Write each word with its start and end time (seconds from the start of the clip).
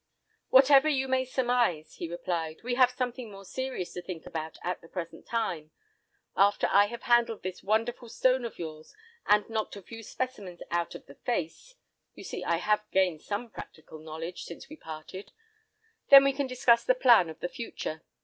"Whatever 0.49 0.89
you 0.89 1.07
may 1.07 1.25
surmise," 1.25 1.97
he 1.97 2.07
replied, 2.09 2.63
"we 2.63 2.73
have 2.73 2.89
something 2.89 3.29
more 3.31 3.45
serious 3.45 3.93
to 3.93 4.01
think 4.01 4.25
about 4.25 4.57
at 4.63 4.81
the 4.81 4.87
present 4.87 5.27
time. 5.27 5.69
After 6.35 6.65
I 6.71 6.87
have 6.87 7.03
handled 7.03 7.43
this 7.43 7.61
wonderful 7.61 8.09
stone 8.09 8.43
of 8.43 8.57
yours, 8.57 8.95
and 9.27 9.47
knocked 9.47 9.75
a 9.75 9.81
few 9.83 10.01
specimens 10.01 10.63
out 10.71 10.95
of 10.95 11.05
the 11.05 11.13
'face'—you 11.13 12.23
see 12.23 12.43
I 12.43 12.55
have 12.57 12.81
gained 12.89 13.21
some 13.21 13.51
practical 13.51 13.99
knowledge 13.99 14.41
since 14.43 14.69
we 14.69 14.75
parted—then 14.75 16.23
we 16.23 16.33
can 16.33 16.47
discuss 16.47 16.83
the 16.83 16.95
plan 16.95 17.29
of 17.29 17.39
the 17.39 17.47
future. 17.47 18.01